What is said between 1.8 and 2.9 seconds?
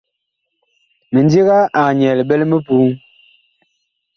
nyɛɛ liɓɛ li mipuu.